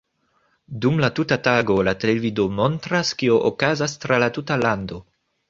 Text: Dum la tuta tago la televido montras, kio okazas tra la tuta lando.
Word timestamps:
Dum 0.85 0.95
la 1.03 1.09
tuta 1.19 1.37
tago 1.47 1.75
la 1.89 1.93
televido 2.05 2.47
montras, 2.61 3.13
kio 3.21 3.37
okazas 3.53 3.95
tra 4.07 4.21
la 4.27 4.33
tuta 4.41 4.61
lando. 4.65 5.01